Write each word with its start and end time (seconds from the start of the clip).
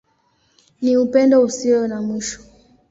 Ni 0.81 0.91
Upendo 1.03 1.35
Usio 1.47 1.79
na 1.87 1.97
Mwisho. 2.05 2.39